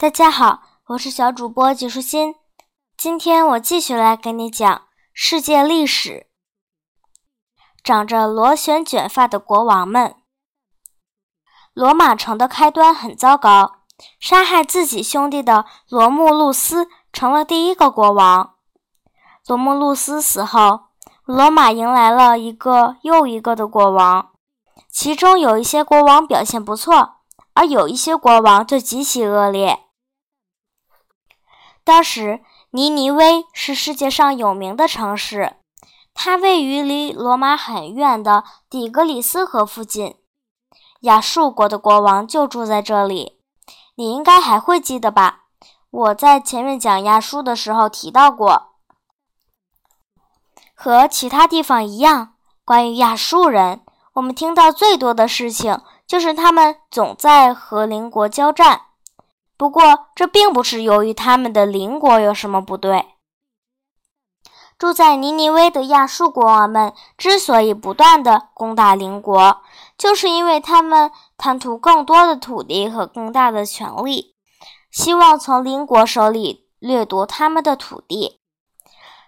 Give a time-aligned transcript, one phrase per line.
[0.00, 2.34] 大家好，我是小主播纪舒心。
[2.96, 6.28] 今天我继续来给你讲世界历史。
[7.84, 10.14] 长着螺旋卷发的国王们。
[11.74, 13.72] 罗马城的开端很糟糕，
[14.18, 18.54] 杀害自己兄弟的罗慕路斯成了第一个国王。
[19.46, 20.84] 罗慕路斯死后，
[21.26, 24.30] 罗马迎来了一个又一个的国王，
[24.90, 27.16] 其中有一些国王表现不错，
[27.52, 29.84] 而有一些国王就极其恶劣。
[31.90, 32.38] 当时，
[32.70, 35.56] 尼尼微是世界上有名的城市，
[36.14, 40.14] 它位于离罗马很远的底格里斯河附近。
[41.00, 43.40] 亚述国的国王就住在这里，
[43.96, 45.46] 你应该还会记得吧？
[45.90, 48.68] 我在前面讲亚述的时候提到过。
[50.76, 52.34] 和其他地方一样，
[52.64, 53.80] 关于亚述人，
[54.12, 58.82] 我们听到最多的事情就是他们总在和邻国交战。
[59.60, 63.04] 不过，这并不是由于他们的邻国有什么不对。
[64.78, 69.60] 住在尼尼微的亚述国王们之所以不断地攻打邻国，
[69.98, 74.34] 就是因为他们贪图更多的土地和更大的权力，
[74.90, 78.40] 希望从邻国手里掠夺他们的土地。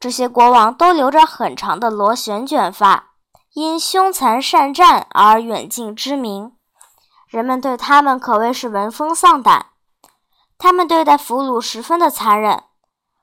[0.00, 3.10] 这些国王都留着很长的螺旋卷发，
[3.52, 6.56] 因凶残善战而远近知名，
[7.28, 9.66] 人们对他们可谓是闻风丧胆。
[10.58, 12.64] 他们对待俘虏十分的残忍，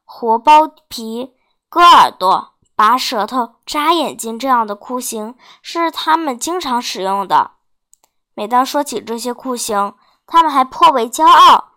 [0.04, 1.34] 活剥皮、
[1.70, 7.52] 割耳朵、拔舌头、扎眼睛这样的酷刑是他们经常使用的。
[8.34, 9.94] 每当说起这些酷刑，
[10.26, 11.70] 他们还颇为骄傲。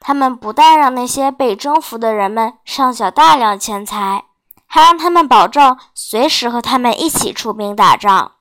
[0.00, 4.26] 他们不但让那些被征服的人们上缴大量钱财，
[4.66, 8.32] 还让他们保证随时和他们一起出兵打仗。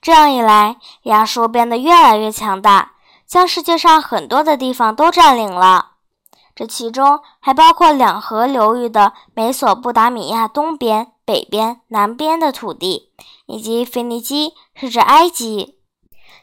[0.00, 2.92] 这样一来，亚述变得越来越强大。
[3.26, 5.92] 将世界上很多的地方都占领了，
[6.54, 13.12] 这其中还包括两河流域的美索不达米亚东边、北边、南边的土地，
[13.46, 15.78] 以及腓尼基甚至埃及。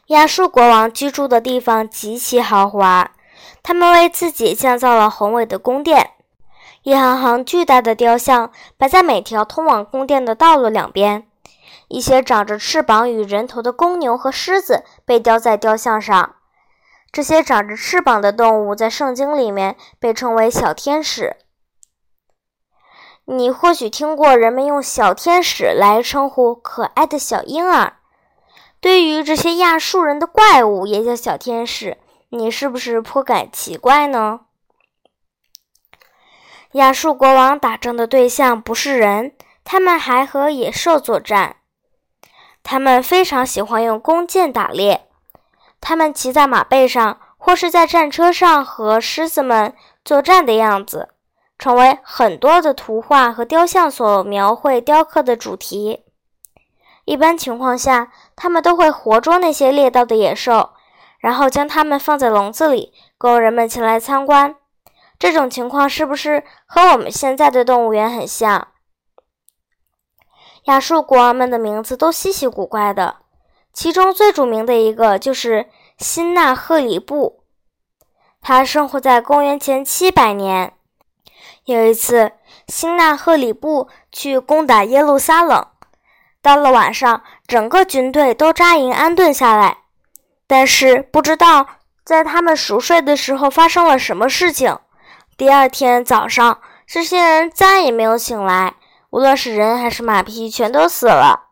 [0.08, 3.12] 亚述国王居住的地方极其豪华，
[3.62, 6.10] 他们为自己建造了宏伟的宫殿，
[6.82, 11.26] 一行行巨大的雕像摆在每条通往宫殿的道路两边，
[11.88, 16.34] 一些长着翅膀与人头的公牛和狮子被雕在雕像上。
[17.14, 21.36] 这些长着翅膀的动物在圣经里面被称为小天使。
[23.26, 27.98] 你或许听过人们用小天使来称呼可爱的小婴儿。
[28.80, 31.98] 对于这些亚述人的怪物也叫小天使，
[32.30, 34.40] 你是不是颇感奇怪呢？
[36.72, 41.58] 亚述国王打仗的对象不是人，他们还和野兽作战。
[42.64, 45.06] 他们非常喜欢用弓箭打猎。
[45.86, 51.10] 他们骑在马背上，或是在战车上和狮子们作战的样子，
[51.58, 56.06] 成为很多的图画和雕像所描绘雕刻的主题。
[57.04, 60.70] 一般情况下，他们都会活捉那些猎到的野兽，
[61.18, 64.56] 然后将它们放在笼子里，供人们前来参观。
[65.18, 68.68] 这种情况是不是和我们现在的动物园很像？
[70.64, 73.16] 亚述国王们的名字都稀奇古怪的。
[73.74, 75.68] 其中最著名的一个就是
[75.98, 77.42] 辛纳赫里布，
[78.40, 80.74] 他生活在公元前七百年。
[81.64, 82.32] 有一次，
[82.68, 85.66] 辛纳赫里布去攻打耶路撒冷，
[86.40, 89.78] 到了晚上，整个军队都扎营安顿下来。
[90.46, 91.66] 但是不知道
[92.04, 94.78] 在他们熟睡的时候发生了什么事情。
[95.36, 98.76] 第二天早上，这些人再也没有醒来，
[99.10, 101.48] 无论是人还是马匹，全都死了。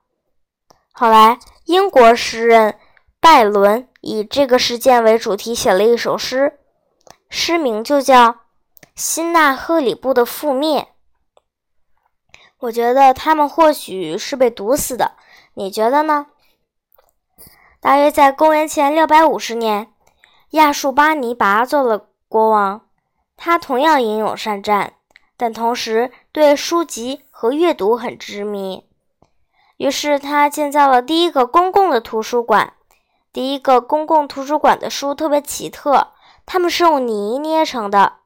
[0.92, 1.38] 后来。
[1.72, 2.78] 英国诗人
[3.18, 6.58] 拜伦以这个事件为主题写了一首诗，
[7.30, 8.28] 诗名就叫
[8.94, 10.80] 《辛纳赫里布的覆灭》。
[12.58, 15.12] 我觉得他们或许是被毒死的，
[15.54, 16.26] 你觉得呢？
[17.80, 19.94] 大约在公元前六百五十年，
[20.50, 22.86] 亚述巴尼拔做了国王，
[23.34, 24.92] 他同样英勇善战，
[25.38, 28.86] 但同时对书籍和阅读很执迷。
[29.76, 32.74] 于是他建造了第一个公共的图书馆。
[33.32, 36.08] 第一个公共图书馆的书特别奇特，
[36.44, 38.18] 它们是用泥捏成的，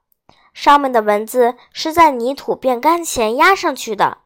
[0.53, 4.19] 上面的文字是在泥土变干前压上去的。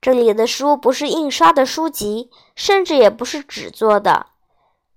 [0.00, 4.26] 这里的书不是印刷的书籍，甚至也不是纸做的。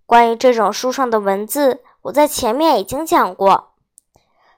[0.06, 3.74] 关于这种书上的文字，我在前面已经讲过。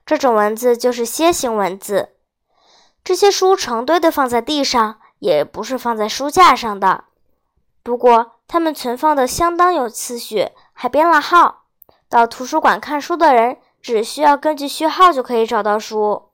[0.05, 2.09] 这种文字就是楔形文字。
[3.03, 5.00] 这些书成堆地放在地上。
[5.21, 7.03] 也不是放在书架上的，
[7.83, 11.65] 不过它们存放的相当有次序，还编了号，
[12.09, 16.29] 到图书馆看书的人只需要根据序号就可以找到书。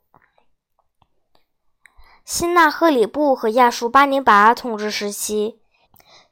[2.23, 5.59] 辛纳赫里布和亚述巴尼拔统治时期，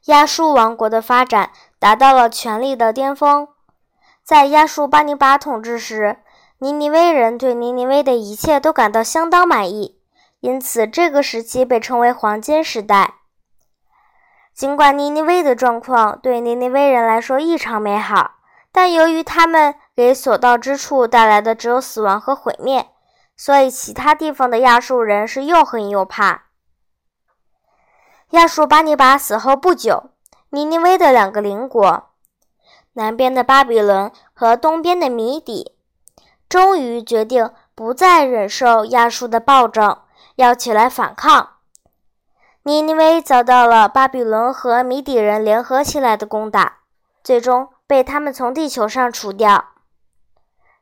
[0.06, 3.48] 亚述王国的发展达到了权力的巅峰。
[4.24, 6.20] 在亚述巴尼拔统治时，
[6.60, 9.95] 尼尼微人对尼尼微的一切都感到相当满意，
[10.46, 13.14] 因此这个时期被称为黄金时代。
[14.54, 18.36] 尽管尼尼微的状况对尼尼微人来说异常美好，
[18.70, 22.90] 但由于他们给所到之处带来的只有死亡和毁灭。
[23.36, 26.44] 所以，其他地方的亚述人是又恨又怕。
[28.30, 30.10] 亚述巴尼拔死后不久，
[30.50, 32.10] 尼尼微的两个邻国——
[32.94, 35.76] 南边的巴比伦和东边的米底，
[36.48, 39.98] 终于决定不再忍受亚述的暴政，
[40.36, 41.56] 要起来反抗。
[42.62, 46.78] 尼尼微遭到了巴比伦和米底人联合起来的攻打，
[47.22, 49.72] 最终被他们从地球上除掉。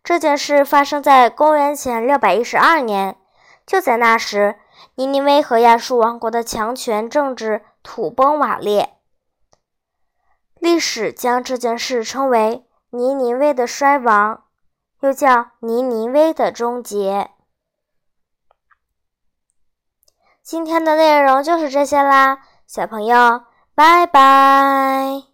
[0.02, 3.16] 这件事发生在公元前六百一十二年。
[3.66, 4.56] 就在那时，
[4.96, 8.94] 尼尼微和亚述王国的强权政治土崩瓦裂。
[10.58, 14.44] 历史将这件事称为“尼尼微的衰亡”，
[15.00, 17.30] 又叫“尼尼微的终结”。
[20.44, 23.44] 今天的内容就是这些啦，小朋友，
[23.74, 25.33] 拜拜。